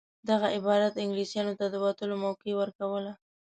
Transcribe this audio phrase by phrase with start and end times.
[0.29, 3.11] دغه عبارت انګلیسیانو ته د وتلو موقع ورکوله.